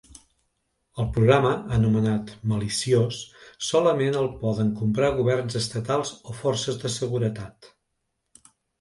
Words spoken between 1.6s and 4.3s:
anomenat ‘maliciós’, solament